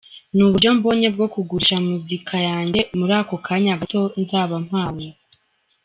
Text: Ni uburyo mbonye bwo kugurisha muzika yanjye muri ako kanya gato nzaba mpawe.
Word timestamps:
Ni 0.33 0.41
uburyo 0.45 0.69
mbonye 0.77 1.07
bwo 1.15 1.27
kugurisha 1.33 1.77
muzika 1.87 2.35
yanjye 2.49 2.79
muri 2.97 3.13
ako 3.21 3.35
kanya 3.45 3.73
gato 3.81 4.01
nzaba 4.21 4.55
mpawe. 4.67 5.05